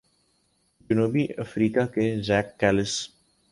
جنوب 0.89 1.17
افریقہ 1.37 1.85
کے 1.93 2.05
ژاک 2.21 2.59
کیلس 2.59 2.93